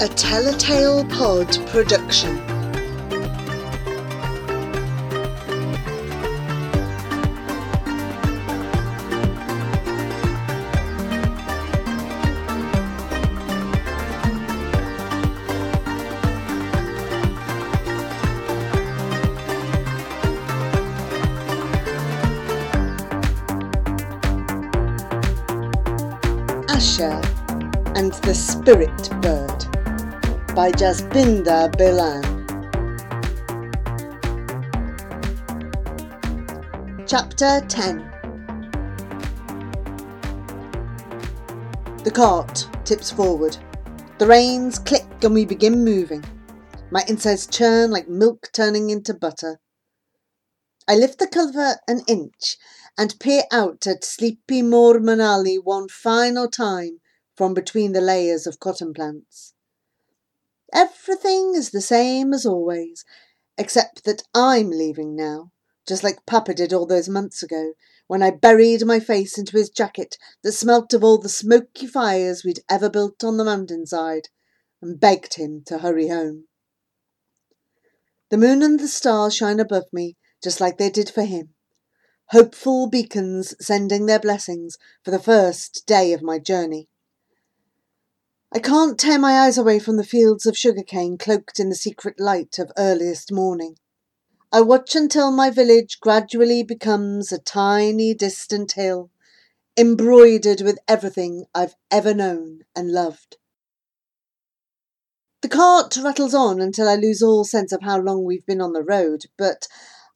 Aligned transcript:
A 0.00 0.06
Tell 0.06 0.46
a 0.46 0.56
Tale 0.56 1.04
Pod 1.06 1.48
production. 1.66 2.38
Asha 26.68 27.18
and 27.96 28.12
the 28.22 28.32
Spirit 28.32 29.10
Bird 29.20 29.47
by 30.58 30.72
Jasbinder 30.72 31.70
Bilan. 31.76 32.24
Chapter 37.06 37.60
10 37.68 37.98
The 42.02 42.10
cart 42.10 42.68
tips 42.84 43.12
forward. 43.12 43.56
The 44.18 44.26
reins 44.26 44.80
click 44.80 45.06
and 45.22 45.32
we 45.32 45.44
begin 45.44 45.84
moving. 45.84 46.24
My 46.90 47.04
insides 47.06 47.46
churn 47.46 47.92
like 47.92 48.08
milk 48.08 48.48
turning 48.52 48.90
into 48.90 49.14
butter. 49.14 49.60
I 50.88 50.96
lift 50.96 51.20
the 51.20 51.28
cover 51.28 51.76
an 51.86 52.00
inch 52.08 52.56
and 52.98 53.14
peer 53.20 53.44
out 53.52 53.86
at 53.86 54.02
sleepy 54.02 54.62
Moor 54.62 54.98
Manali 54.98 55.58
one 55.62 55.86
final 55.88 56.48
time 56.48 56.98
from 57.36 57.54
between 57.54 57.92
the 57.92 58.00
layers 58.00 58.44
of 58.44 58.58
cotton 58.58 58.92
plants. 58.92 59.54
Everything 60.72 61.54
is 61.54 61.70
the 61.70 61.80
same 61.80 62.34
as 62.34 62.44
always, 62.44 63.04
except 63.56 64.04
that 64.04 64.22
I'm 64.34 64.70
leaving 64.70 65.16
now, 65.16 65.50
just 65.86 66.04
like 66.04 66.26
Papa 66.26 66.54
did 66.54 66.72
all 66.72 66.86
those 66.86 67.08
months 67.08 67.42
ago, 67.42 67.72
when 68.06 68.22
I 68.22 68.30
buried 68.30 68.84
my 68.84 69.00
face 69.00 69.38
into 69.38 69.56
his 69.56 69.70
jacket 69.70 70.16
that 70.42 70.52
smelt 70.52 70.92
of 70.94 71.02
all 71.02 71.18
the 71.18 71.28
smoky 71.28 71.86
fires 71.86 72.44
we'd 72.44 72.60
ever 72.68 72.90
built 72.90 73.24
on 73.24 73.36
the 73.36 73.44
mountainside, 73.44 74.28
and 74.80 75.00
begged 75.00 75.34
him 75.34 75.62
to 75.66 75.78
hurry 75.78 76.08
home. 76.08 76.44
The 78.30 78.36
moon 78.36 78.62
and 78.62 78.78
the 78.78 78.88
stars 78.88 79.34
shine 79.34 79.60
above 79.60 79.86
me, 79.92 80.16
just 80.42 80.60
like 80.60 80.78
they 80.78 80.90
did 80.90 81.08
for 81.08 81.24
him. 81.24 81.54
Hopeful 82.26 82.88
beacons 82.88 83.54
sending 83.58 84.04
their 84.04 84.20
blessings 84.20 84.76
for 85.02 85.10
the 85.10 85.18
first 85.18 85.84
day 85.86 86.12
of 86.12 86.22
my 86.22 86.38
journey. 86.38 86.88
I 88.50 88.60
can't 88.60 88.98
tear 88.98 89.18
my 89.18 89.40
eyes 89.40 89.58
away 89.58 89.78
from 89.78 89.98
the 89.98 90.04
fields 90.04 90.46
of 90.46 90.56
sugarcane 90.56 91.18
cloaked 91.18 91.60
in 91.60 91.68
the 91.68 91.74
secret 91.74 92.18
light 92.18 92.58
of 92.58 92.72
earliest 92.78 93.30
morning. 93.30 93.76
I 94.50 94.62
watch 94.62 94.96
until 94.96 95.30
my 95.30 95.50
village 95.50 96.00
gradually 96.00 96.62
becomes 96.62 97.30
a 97.30 97.38
tiny 97.38 98.14
distant 98.14 98.72
hill, 98.72 99.10
embroidered 99.76 100.62
with 100.62 100.78
everything 100.88 101.44
I've 101.54 101.74
ever 101.90 102.14
known 102.14 102.60
and 102.74 102.90
loved. 102.90 103.36
The 105.42 105.48
cart 105.48 105.98
rattles 105.98 106.32
on 106.32 106.58
until 106.62 106.88
I 106.88 106.94
lose 106.94 107.22
all 107.22 107.44
sense 107.44 107.70
of 107.70 107.82
how 107.82 108.00
long 108.00 108.24
we've 108.24 108.46
been 108.46 108.62
on 108.62 108.72
the 108.72 108.82
road, 108.82 109.26
but 109.36 109.68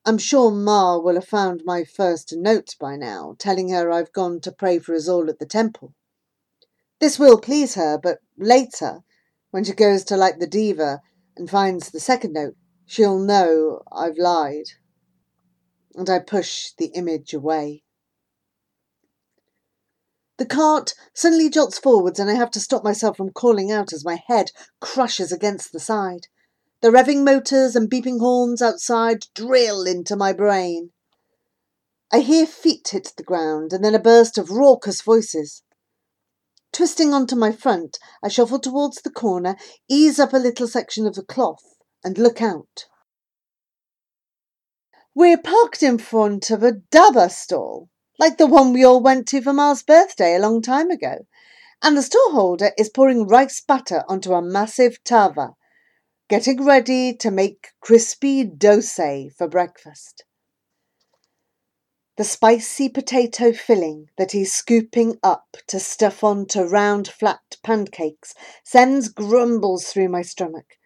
I'm 0.06 0.16
sure 0.16 0.50
Ma 0.50 0.96
will 0.96 1.16
have 1.16 1.28
found 1.28 1.66
my 1.66 1.84
first 1.84 2.32
note 2.34 2.76
by 2.80 2.96
now, 2.96 3.36
telling 3.38 3.68
her 3.68 3.92
I've 3.92 4.12
gone 4.14 4.40
to 4.40 4.52
pray 4.52 4.78
for 4.78 4.94
us 4.94 5.06
all 5.06 5.28
at 5.28 5.38
the 5.38 5.44
temple. 5.44 5.92
This 7.02 7.18
will 7.18 7.40
please 7.40 7.74
her, 7.74 7.98
but 7.98 8.20
later, 8.38 9.00
when 9.50 9.64
she 9.64 9.72
goes 9.72 10.04
to 10.04 10.16
light 10.16 10.38
the 10.38 10.46
diya 10.46 11.00
and 11.36 11.50
finds 11.50 11.90
the 11.90 11.98
second 11.98 12.32
note, 12.32 12.54
she'll 12.86 13.18
know 13.18 13.82
I've 13.90 14.18
lied. 14.18 14.66
And 15.96 16.08
I 16.08 16.20
push 16.20 16.70
the 16.78 16.92
image 16.94 17.34
away. 17.34 17.82
The 20.36 20.46
cart 20.46 20.94
suddenly 21.12 21.50
jolts 21.50 21.76
forwards, 21.76 22.20
and 22.20 22.30
I 22.30 22.34
have 22.34 22.52
to 22.52 22.60
stop 22.60 22.84
myself 22.84 23.16
from 23.16 23.32
calling 23.32 23.72
out 23.72 23.92
as 23.92 24.04
my 24.04 24.22
head 24.28 24.52
crushes 24.80 25.32
against 25.32 25.72
the 25.72 25.80
side. 25.80 26.28
The 26.82 26.90
revving 26.90 27.24
motors 27.24 27.74
and 27.74 27.90
beeping 27.90 28.20
horns 28.20 28.62
outside 28.62 29.26
drill 29.34 29.88
into 29.88 30.14
my 30.14 30.32
brain. 30.32 30.92
I 32.12 32.20
hear 32.20 32.46
feet 32.46 32.90
hit 32.92 33.12
the 33.16 33.24
ground 33.24 33.72
and 33.72 33.84
then 33.84 33.96
a 33.96 33.98
burst 33.98 34.38
of 34.38 34.50
raucous 34.50 35.02
voices. 35.02 35.64
Twisting 36.72 37.12
onto 37.12 37.36
my 37.36 37.52
front, 37.52 37.98
I 38.22 38.28
shuffle 38.28 38.58
towards 38.58 39.02
the 39.02 39.10
corner, 39.10 39.56
ease 39.88 40.18
up 40.18 40.32
a 40.32 40.38
little 40.38 40.66
section 40.66 41.06
of 41.06 41.14
the 41.14 41.22
cloth, 41.22 41.76
and 42.02 42.16
look 42.16 42.40
out. 42.40 42.86
We're 45.14 45.38
parked 45.38 45.82
in 45.82 45.98
front 45.98 46.50
of 46.50 46.62
a 46.62 46.72
dhaba 46.90 47.30
stall, 47.30 47.90
like 48.18 48.38
the 48.38 48.46
one 48.46 48.72
we 48.72 48.84
all 48.84 49.02
went 49.02 49.28
to 49.28 49.42
for 49.42 49.52
Ma's 49.52 49.82
birthday 49.82 50.34
a 50.34 50.40
long 50.40 50.62
time 50.62 50.90
ago, 50.90 51.26
and 51.82 51.96
the 51.96 52.02
storeholder 52.02 52.72
is 52.78 52.88
pouring 52.88 53.26
rice 53.26 53.60
batter 53.60 54.04
onto 54.08 54.32
a 54.32 54.40
massive 54.40 55.04
tava 55.04 55.54
getting 56.32 56.64
ready 56.64 57.14
to 57.14 57.30
make 57.30 57.72
crispy 57.82 58.42
dosa 58.42 59.30
for 59.36 59.46
breakfast. 59.46 60.24
The 62.18 62.24
spicy 62.24 62.90
potato 62.90 63.54
filling 63.54 64.10
that 64.18 64.32
he's 64.32 64.52
scooping 64.52 65.18
up 65.22 65.56
to 65.68 65.80
stuff 65.80 66.22
onto 66.22 66.60
round 66.60 67.08
flat 67.08 67.56
pancakes 67.62 68.34
sends 68.62 69.08
grumbles 69.08 69.86
through 69.86 70.10
my 70.10 70.20
stomach, 70.20 70.76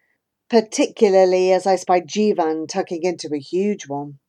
particularly 0.49 1.51
as 1.51 1.67
I 1.67 1.75
spy 1.75 1.99
Jivan 1.99 2.65
tucking 2.69 3.03
into 3.03 3.29
a 3.33 3.39
huge 3.39 3.89
one. 3.89 4.19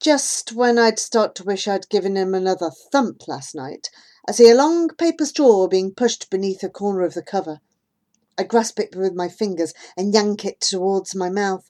Just 0.00 0.52
when 0.52 0.78
I'd 0.78 1.00
start 1.00 1.34
to 1.36 1.44
wish 1.44 1.66
I'd 1.66 1.88
given 1.88 2.16
him 2.16 2.32
another 2.32 2.70
thump 2.70 3.26
last 3.26 3.56
night, 3.56 3.90
I 4.28 4.32
see 4.32 4.48
a 4.48 4.54
long 4.54 4.88
paper 4.88 5.26
straw 5.26 5.66
being 5.66 5.92
pushed 5.92 6.30
beneath 6.30 6.62
a 6.62 6.70
corner 6.70 7.02
of 7.02 7.14
the 7.14 7.22
cover. 7.22 7.58
I 8.38 8.44
grasp 8.44 8.78
it 8.78 8.94
with 8.94 9.14
my 9.14 9.28
fingers 9.28 9.74
and 9.96 10.14
yank 10.14 10.44
it 10.44 10.60
towards 10.60 11.16
my 11.16 11.28
mouth. 11.28 11.68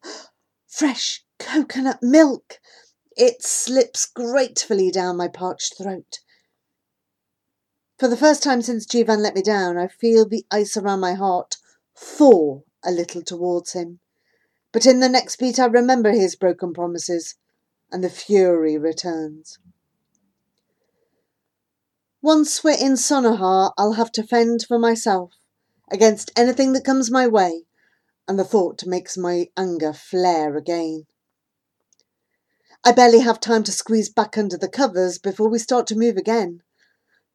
Fresh 0.66 1.25
coconut 1.38 2.03
milk! 2.03 2.60
It 3.17 3.43
slips 3.43 4.06
gratefully 4.06 4.91
down 4.91 5.17
my 5.17 5.28
parched 5.28 5.77
throat. 5.77 6.21
For 7.99 8.09
the 8.09 8.17
first 8.17 8.43
time 8.43 8.62
since 8.62 8.87
Jivan 8.87 9.21
let 9.21 9.34
me 9.34 9.43
down, 9.43 9.78
I 9.78 9.87
feel 9.87 10.27
the 10.27 10.47
ice 10.50 10.77
around 10.77 11.00
my 11.00 11.15
heart 11.15 11.56
thaw 11.97 12.62
a 12.84 12.91
little 12.91 13.23
towards 13.23 13.73
him. 13.73 14.00
But 14.73 14.87
in 14.87 15.00
the 15.00 15.09
next 15.09 15.37
beat, 15.37 15.59
I 15.59 15.67
remember 15.67 16.11
his 16.11 16.34
broken 16.34 16.73
promises, 16.73 17.37
and 17.91 18.03
the 18.03 18.11
fury 18.11 18.78
returns. 18.78 19.59
Once 22.23 22.65
we're 22.65 22.79
in 22.79 22.94
Sonahar, 22.94 23.73
I'll 23.77 23.93
have 23.93 24.12
to 24.12 24.23
fend 24.23 24.65
for 24.67 24.79
myself 24.79 25.33
against 25.91 26.31
anything 26.34 26.73
that 26.73 26.84
comes 26.84 27.11
my 27.11 27.27
way, 27.27 27.67
and 28.27 28.39
the 28.39 28.44
thought 28.44 28.87
makes 28.87 29.19
my 29.19 29.49
anger 29.56 29.93
flare 29.93 30.56
again. 30.56 31.06
I 32.84 32.91
barely 32.91 33.20
have 33.20 33.38
time 33.38 33.62
to 33.65 33.70
squeeze 33.70 34.09
back 34.09 34.37
under 34.37 34.56
the 34.56 34.69
covers 34.69 35.16
before 35.16 35.48
we 35.48 35.60
start 35.60 35.87
to 35.87 35.97
move 35.97 36.16
again. 36.16 36.62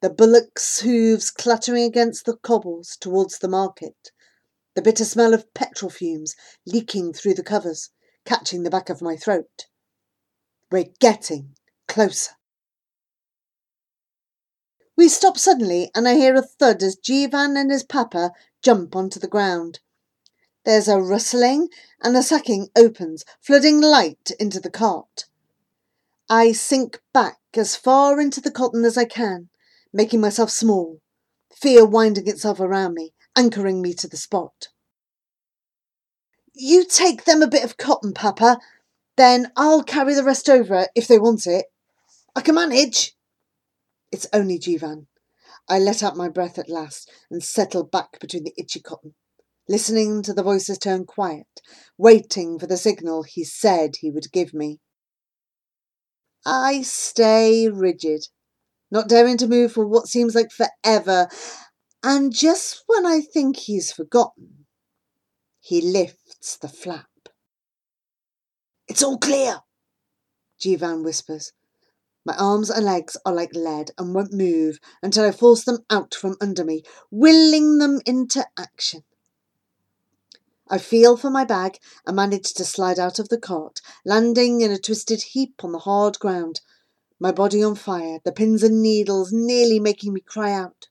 The 0.02 0.10
bullock's 0.10 0.80
hooves 0.80 1.30
clattering 1.30 1.84
against 1.84 2.26
the 2.26 2.36
cobbles 2.36 2.98
towards 3.00 3.38
the 3.38 3.48
market. 3.48 4.12
The 4.74 4.82
bitter 4.82 5.06
smell 5.06 5.32
of 5.32 5.54
petrol 5.54 5.90
fumes 5.90 6.36
leaking 6.66 7.14
through 7.14 7.32
the 7.32 7.42
covers, 7.42 7.88
catching 8.26 8.62
the 8.62 8.68
back 8.68 8.90
of 8.90 9.00
my 9.00 9.16
throat. 9.16 9.68
We're 10.70 10.92
getting 11.00 11.54
closer. 11.88 12.32
We 14.98 15.08
stop 15.08 15.38
suddenly, 15.38 15.90
and 15.94 16.06
I 16.06 16.16
hear 16.16 16.34
a 16.34 16.42
thud 16.42 16.82
as 16.82 16.96
Jivan 16.96 17.58
and 17.58 17.70
his 17.70 17.84
papa 17.84 18.32
jump 18.62 18.94
onto 18.94 19.18
the 19.18 19.26
ground. 19.26 19.80
There's 20.66 20.88
a 20.88 21.00
rustling, 21.00 21.70
and 22.02 22.14
the 22.14 22.22
sacking 22.22 22.68
opens, 22.76 23.24
flooding 23.40 23.80
light 23.80 24.30
into 24.38 24.60
the 24.60 24.70
cart. 24.70 25.24
I 26.30 26.52
sink 26.52 27.00
back 27.14 27.38
as 27.54 27.74
far 27.74 28.20
into 28.20 28.42
the 28.42 28.50
cotton 28.50 28.84
as 28.84 28.98
I 28.98 29.06
can, 29.06 29.48
making 29.94 30.20
myself 30.20 30.50
small, 30.50 31.00
fear 31.54 31.86
winding 31.86 32.28
itself 32.28 32.60
around 32.60 32.92
me, 32.94 33.14
anchoring 33.34 33.80
me 33.80 33.94
to 33.94 34.06
the 34.06 34.18
spot. 34.18 34.68
You 36.54 36.84
take 36.84 37.24
them 37.24 37.40
a 37.40 37.48
bit 37.48 37.64
of 37.64 37.78
cotton, 37.78 38.12
Papa, 38.12 38.58
then 39.16 39.50
I'll 39.56 39.82
carry 39.82 40.12
the 40.12 40.22
rest 40.22 40.50
over 40.50 40.88
if 40.94 41.08
they 41.08 41.18
want 41.18 41.46
it. 41.46 41.66
I 42.36 42.42
can 42.42 42.54
manage. 42.54 43.16
It's 44.12 44.26
only 44.32 44.58
Jivan. 44.58 45.06
I 45.66 45.78
let 45.78 46.02
out 46.02 46.16
my 46.16 46.28
breath 46.28 46.58
at 46.58 46.68
last 46.68 47.10
and 47.30 47.42
settled 47.42 47.90
back 47.90 48.20
between 48.20 48.44
the 48.44 48.54
itchy 48.58 48.80
cotton, 48.80 49.14
listening 49.66 50.22
to 50.24 50.34
the 50.34 50.42
voices 50.42 50.78
turn 50.78 51.06
quiet, 51.06 51.62
waiting 51.96 52.58
for 52.58 52.66
the 52.66 52.76
signal 52.76 53.22
he 53.22 53.44
said 53.44 53.96
he 53.96 54.10
would 54.10 54.30
give 54.30 54.52
me. 54.52 54.80
I 56.46 56.82
stay 56.82 57.68
rigid, 57.68 58.26
not 58.90 59.08
daring 59.08 59.38
to 59.38 59.48
move 59.48 59.72
for 59.72 59.86
what 59.86 60.08
seems 60.08 60.34
like 60.34 60.50
forever, 60.52 61.28
And 62.02 62.32
just 62.32 62.84
when 62.86 63.06
I 63.06 63.20
think 63.20 63.56
he's 63.56 63.92
forgotten, 63.92 64.66
he 65.60 65.80
lifts 65.80 66.56
the 66.58 66.68
flap. 66.68 67.08
It's 68.88 69.04
all 69.04 69.18
clear, 69.18 69.60
Jivan 70.60 71.04
whispers. 71.04 71.52
My 72.24 72.36
arms 72.36 72.70
and 72.70 72.84
legs 72.84 73.16
are 73.26 73.34
like 73.34 73.54
lead 73.54 73.92
and 73.98 74.14
won't 74.14 74.32
move 74.32 74.78
until 75.02 75.24
I 75.24 75.32
force 75.32 75.64
them 75.64 75.84
out 75.90 76.14
from 76.14 76.36
under 76.40 76.64
me, 76.64 76.84
willing 77.10 77.78
them 77.78 78.00
into 78.06 78.46
action. 78.58 79.04
I 80.70 80.78
feel 80.78 81.16
for 81.16 81.30
my 81.30 81.44
bag 81.44 81.78
and 82.06 82.16
manage 82.16 82.52
to 82.54 82.64
slide 82.64 82.98
out 82.98 83.18
of 83.18 83.28
the 83.28 83.38
cart, 83.38 83.80
landing 84.04 84.60
in 84.60 84.70
a 84.70 84.78
twisted 84.78 85.22
heap 85.22 85.64
on 85.64 85.72
the 85.72 85.78
hard 85.78 86.18
ground, 86.18 86.60
my 87.18 87.32
body 87.32 87.62
on 87.62 87.74
fire, 87.74 88.18
the 88.24 88.32
pins 88.32 88.62
and 88.62 88.82
needles 88.82 89.32
nearly 89.32 89.80
making 89.80 90.12
me 90.12 90.20
cry 90.20 90.52
out. 90.52 90.88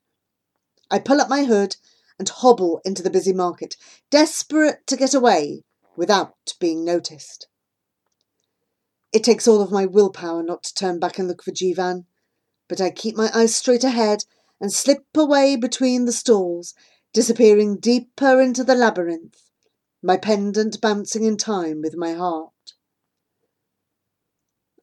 I 0.90 1.00
pull 1.00 1.22
up 1.22 1.30
my 1.30 1.44
hood 1.44 1.76
and 2.18 2.28
hobble 2.28 2.82
into 2.84 3.04
the 3.04 3.10
busy 3.10 3.34
market, 3.34 3.76
desperate 4.10 4.88
to 4.88 4.98
get 4.98 5.14
away 5.14 5.64
without 5.96 6.36
being 6.60 6.84
noticed. 6.84 7.48
It 9.14 9.24
takes 9.24 9.48
all 9.48 9.62
of 9.62 9.72
my 9.72 9.86
willpower 9.86 10.44
not 10.44 10.64
to 10.64 10.74
turn 10.74 11.00
back 11.00 11.20
and 11.20 11.28
look 11.28 11.44
for 11.44 11.52
Jivan, 11.52 12.06
but 12.68 12.82
I 12.82 12.90
keep 12.90 13.16
my 13.16 13.30
eyes 13.34 13.56
straight 13.56 13.84
ahead 13.84 14.26
and 14.60 14.74
slip 14.74 15.06
away 15.16 15.56
between 15.56 16.06
the 16.06 16.12
stalls, 16.12 16.74
disappearing 17.14 17.78
deeper 17.78 18.42
into 18.42 18.64
the 18.64 18.76
labyrinth, 18.76 19.47
my 20.02 20.16
pendant 20.16 20.80
bouncing 20.80 21.24
in 21.24 21.38
time 21.38 21.82
with 21.82 21.96
my 21.96 22.14
heart. 22.14 22.52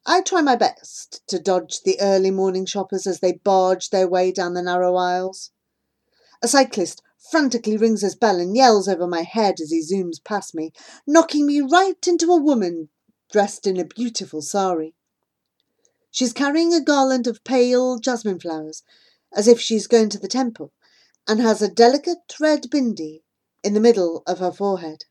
I 0.06 0.20
try 0.20 0.42
my 0.42 0.56
best 0.56 1.22
to 1.28 1.38
dodge 1.38 1.80
the 1.82 2.00
early 2.00 2.30
morning 2.30 2.66
shoppers 2.66 3.06
as 3.06 3.20
they 3.20 3.32
barge 3.32 3.90
their 3.90 4.08
way 4.08 4.32
down 4.32 4.54
the 4.54 4.62
narrow 4.62 4.96
aisles. 4.96 5.50
A 6.42 6.48
cyclist 6.48 7.00
frantically 7.30 7.76
rings 7.76 8.02
his 8.02 8.14
bell 8.14 8.38
and 8.38 8.54
yells 8.54 8.86
over 8.86 9.06
my 9.06 9.22
head 9.22 9.60
as 9.60 9.70
he 9.70 9.80
zooms 9.80 10.22
past 10.22 10.54
me, 10.54 10.72
knocking 11.06 11.46
me 11.46 11.60
right 11.60 12.06
into 12.06 12.30
a 12.30 12.40
woman 12.40 12.90
dressed 13.32 13.66
in 13.66 13.78
a 13.78 13.84
beautiful 13.84 14.42
sari. 14.42 14.94
She's 16.10 16.32
carrying 16.32 16.74
a 16.74 16.80
garland 16.80 17.26
of 17.26 17.42
pale 17.42 17.98
jasmine 17.98 18.40
flowers, 18.40 18.82
as 19.32 19.48
if 19.48 19.58
she's 19.58 19.86
going 19.86 20.10
to 20.10 20.18
the 20.18 20.28
temple, 20.28 20.72
and 21.26 21.40
has 21.40 21.62
a 21.62 21.68
delicate 21.68 22.34
red 22.38 22.70
bindi 22.70 23.23
in 23.64 23.72
the 23.72 23.80
middle 23.80 24.22
of 24.26 24.38
her 24.38 24.52
forehead. 24.52 25.06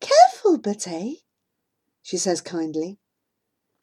Careful, 0.00 0.58
Beta, 0.58 1.14
she 2.02 2.16
says 2.16 2.40
kindly. 2.40 2.98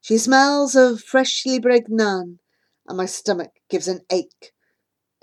She 0.02 0.18
smells 0.18 0.76
of 0.76 1.02
freshly 1.02 1.58
baked 1.58 1.90
naan, 1.90 2.40
and 2.86 2.98
my 2.98 3.06
stomach 3.06 3.52
gives 3.70 3.88
an 3.88 4.02
ache 4.12 4.54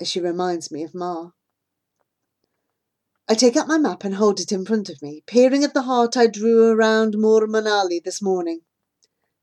as 0.00 0.08
she 0.08 0.20
reminds 0.20 0.72
me 0.72 0.82
of 0.82 0.94
Ma. 0.94 1.30
I 3.28 3.34
take 3.34 3.56
out 3.56 3.68
my 3.68 3.78
map 3.78 4.04
and 4.04 4.16
hold 4.16 4.40
it 4.40 4.50
in 4.50 4.64
front 4.64 4.88
of 4.88 5.00
me, 5.00 5.22
peering 5.26 5.62
at 5.62 5.74
the 5.74 5.82
heart 5.82 6.16
I 6.16 6.26
drew 6.26 6.70
around 6.70 7.18
Moor 7.18 7.46
Manali 7.46 8.02
this 8.02 8.20
morning. 8.20 8.62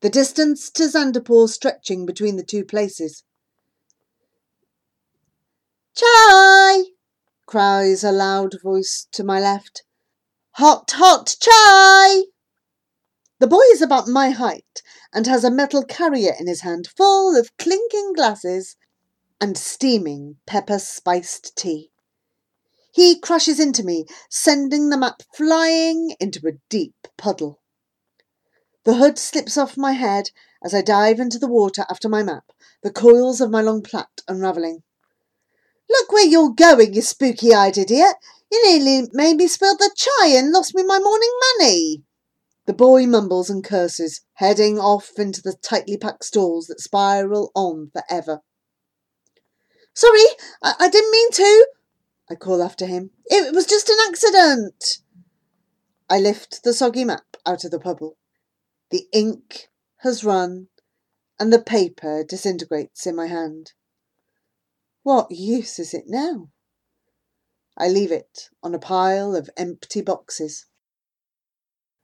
The 0.01 0.09
distance 0.09 0.69
to 0.71 0.83
Zandapur 0.83 1.47
stretching 1.47 2.05
between 2.05 2.35
the 2.35 2.43
two 2.43 2.65
places. 2.65 3.23
Chai! 5.95 6.83
Cries 7.49 8.03
a 8.03 8.11
loud 8.11 8.61
voice 8.61 9.07
to 9.11 9.23
my 9.23 9.39
left. 9.39 9.81
Hot, 10.57 10.91
hot 10.91 11.35
chai! 11.41 12.25
The 13.39 13.47
boy 13.47 13.63
is 13.71 13.81
about 13.81 14.07
my 14.07 14.29
height 14.29 14.83
and 15.11 15.25
has 15.25 15.43
a 15.43 15.49
metal 15.49 15.83
carrier 15.83 16.35
in 16.39 16.45
his 16.45 16.61
hand 16.61 16.87
full 16.95 17.35
of 17.35 17.57
clinking 17.57 18.13
glasses 18.13 18.75
and 19.41 19.57
steaming 19.57 20.37
pepper 20.45 20.77
spiced 20.77 21.55
tea. 21.57 21.89
He 22.93 23.19
crashes 23.19 23.59
into 23.59 23.83
me, 23.83 24.05
sending 24.29 24.91
the 24.91 24.97
map 24.97 25.23
flying 25.33 26.15
into 26.19 26.47
a 26.47 26.59
deep 26.69 27.07
puddle. 27.17 27.61
The 28.83 28.97
hood 28.97 29.17
slips 29.17 29.57
off 29.57 29.75
my 29.75 29.93
head 29.93 30.29
as 30.63 30.75
I 30.75 30.83
dive 30.83 31.19
into 31.19 31.39
the 31.39 31.47
water 31.47 31.83
after 31.89 32.09
my 32.09 32.21
map, 32.21 32.51
the 32.83 32.93
coils 32.93 33.41
of 33.41 33.49
my 33.49 33.61
long 33.61 33.81
plait 33.81 34.05
unravelling. 34.27 34.83
Look 35.89 36.11
where 36.11 36.25
you're 36.25 36.53
going, 36.53 36.93
you 36.93 37.01
spooky 37.01 37.53
eyed 37.53 37.77
idiot! 37.77 38.15
You 38.51 38.63
nearly 38.65 39.09
made 39.13 39.37
me 39.37 39.47
spill 39.47 39.75
the 39.75 39.91
chai 39.95 40.27
and 40.29 40.51
lost 40.51 40.75
me 40.75 40.83
my 40.83 40.99
morning 40.99 41.31
money. 41.59 42.03
The 42.65 42.73
boy 42.73 43.07
mumbles 43.07 43.49
and 43.49 43.63
curses, 43.63 44.21
heading 44.33 44.79
off 44.79 45.11
into 45.17 45.41
the 45.41 45.53
tightly 45.53 45.97
packed 45.97 46.23
stalls 46.23 46.67
that 46.67 46.79
spiral 46.79 47.51
on 47.55 47.91
forever. 47.91 48.41
Sorry, 49.93 50.25
I, 50.61 50.75
I 50.79 50.89
didn't 50.89 51.11
mean 51.11 51.31
to, 51.31 51.67
I 52.29 52.35
call 52.35 52.61
after 52.61 52.85
him. 52.85 53.11
It 53.25 53.53
was 53.53 53.65
just 53.65 53.89
an 53.89 53.97
accident. 54.07 54.99
I 56.09 56.19
lift 56.19 56.63
the 56.63 56.73
soggy 56.73 57.05
map 57.05 57.37
out 57.45 57.63
of 57.63 57.71
the 57.71 57.79
puddle. 57.79 58.17
The 58.91 59.07
ink 59.11 59.69
has 59.97 60.23
run 60.23 60.67
and 61.39 61.51
the 61.53 61.61
paper 61.61 62.23
disintegrates 62.23 63.05
in 63.05 63.15
my 63.15 63.27
hand. 63.27 63.73
What 65.03 65.31
use 65.31 65.79
is 65.79 65.93
it 65.93 66.05
now? 66.07 66.49
I 67.77 67.87
leave 67.87 68.11
it 68.11 68.49
on 68.61 68.75
a 68.75 68.79
pile 68.79 69.35
of 69.35 69.49
empty 69.55 70.01
boxes. 70.01 70.65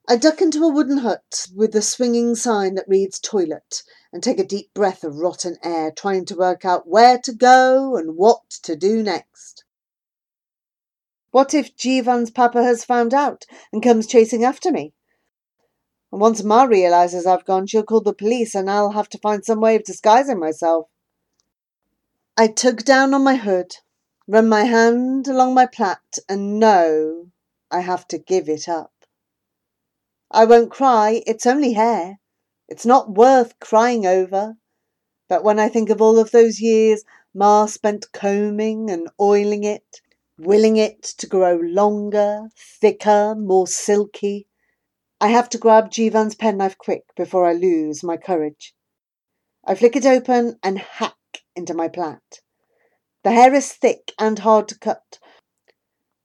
I 0.08 0.16
duck 0.16 0.42
into 0.42 0.64
a 0.64 0.72
wooden 0.72 1.00
hut 1.00 1.48
with 1.54 1.76
a 1.76 1.82
swinging 1.82 2.36
sign 2.36 2.76
that 2.76 2.88
reads 2.88 3.20
toilet 3.20 3.82
and 4.14 4.24
take 4.24 4.40
a 4.40 4.46
deep 4.46 4.74
breath 4.74 5.04
of 5.04 5.18
rotten 5.18 5.58
air, 5.64 5.92
trying 5.92 6.26
to 6.26 6.36
work 6.36 6.64
out 6.64 6.88
where 6.88 7.18
to 7.20 7.34
go 7.34 7.98
and 7.98 8.16
what 8.16 8.50
to 8.64 8.76
do 8.76 9.04
next. 9.04 9.66
What 11.32 11.54
if 11.54 11.76
Jivan's 11.76 12.32
papa 12.32 12.64
has 12.64 12.86
found 12.86 13.14
out 13.14 13.46
and 13.74 13.84
comes 13.84 14.08
chasing 14.08 14.46
after 14.46 14.72
me? 14.72 14.94
And 16.12 16.22
once 16.22 16.44
Ma 16.44 16.64
realizes 16.64 17.26
I've 17.26 17.44
gone, 17.44 17.68
she'll 17.68 17.84
call 17.84 18.00
the 18.00 18.14
police 18.14 18.56
and 18.56 18.70
I'll 18.70 18.92
have 18.92 19.10
to 19.10 19.18
find 19.18 19.44
some 19.44 19.60
way 19.60 19.76
of 19.76 19.84
disguising 19.84 20.40
myself. 20.40 20.88
I 22.38 22.48
tug 22.48 22.84
down 22.84 23.14
on 23.14 23.24
my 23.24 23.36
hood, 23.36 23.78
run 24.28 24.50
my 24.50 24.64
hand 24.64 25.28
along 25.28 25.54
my 25.54 25.66
plait, 25.66 26.20
and 26.28 26.60
know 26.60 27.32
I 27.72 27.80
have 27.80 28.08
to 28.10 28.18
give 28.18 28.50
it 28.50 28.68
up. 28.68 28.92
I 30.30 30.44
won't 30.46 30.70
cry, 30.70 31.24
it's 31.25 31.46
only 31.46 31.74
hair. 31.74 32.20
It's 32.68 32.86
not 32.86 33.12
worth 33.15 33.58
crying 33.60 34.06
over. 34.06 34.58
But 35.30 35.44
when 35.44 35.60
I 35.60 35.70
think 35.70 35.89
of 35.89 36.01
all 36.01 36.20
of 36.20 36.32
those 36.32 36.60
years 36.60 37.06
Ma 37.38 37.65
spent 37.65 38.13
combing 38.13 38.89
and 38.89 39.10
oiling 39.20 39.65
it, 39.65 40.00
willing 40.38 40.77
it 40.77 41.04
to 41.04 41.27
grow 41.27 41.58
longer, 41.58 42.50
thicker, 42.58 43.36
more 43.36 43.68
silky. 43.68 44.48
I 45.20 45.27
have 45.27 45.50
to 45.50 45.58
grab 45.58 45.89
Jivan's 45.92 46.36
penknife 46.36 46.77
quick 46.77 47.04
before 47.15 47.46
I 47.46 47.51
lose 47.51 48.04
my 48.04 48.15
courage. 48.15 48.74
I 49.65 49.75
flick 49.75 49.98
it 49.98 50.06
open 50.06 50.60
and 50.63 50.80
hack 50.80 51.15
into 51.56 51.74
my 51.74 51.88
plait. 51.88 52.42
The 53.24 53.32
hair 53.32 53.54
is 53.54 53.72
thick 53.72 54.14
and 54.20 54.40
hard 54.40 54.68
to 54.70 54.78
cut, 54.78 55.20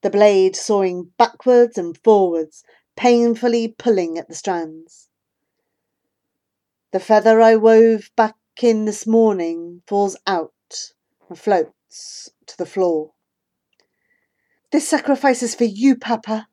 the 0.02 0.10
blade 0.10 0.56
sawing 0.56 1.12
backwards 1.18 1.78
and 1.78 1.96
forwards, 2.02 2.62
painfully 2.96 3.68
pulling 3.68 4.18
at 4.18 4.28
the 4.28 4.34
strands. 4.34 5.08
The 6.92 7.00
feather 7.00 7.40
I 7.40 7.56
wove 7.56 8.10
back 8.16 8.36
in 8.62 8.84
this 8.84 9.06
morning 9.06 9.82
falls 9.86 10.16
out 10.26 10.52
and 11.28 11.38
floats 11.38 12.30
to 12.46 12.58
the 12.58 12.66
floor. 12.66 13.12
This 14.72 14.88
sacrifice 14.88 15.42
is 15.42 15.54
for 15.54 15.64
you, 15.64 15.96
Papa. 15.96 16.48